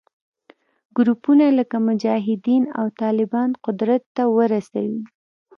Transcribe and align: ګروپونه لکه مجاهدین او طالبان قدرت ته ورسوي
ګروپونه 0.97 1.45
لکه 1.59 1.77
مجاهدین 1.89 2.63
او 2.79 2.85
طالبان 3.01 3.49
قدرت 3.65 4.03
ته 4.15 4.23
ورسوي 4.37 4.99